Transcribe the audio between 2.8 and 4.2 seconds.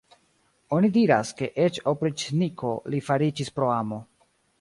li fariĝis pro amo.